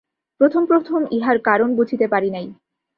প্রথম 0.41 0.63
প্রথম 0.65 0.99
ইহার 1.11 1.37
কারণ 1.39 1.69
বুঝিতে 1.75 2.05
পারি 2.07 2.29
নাই। 2.31 2.47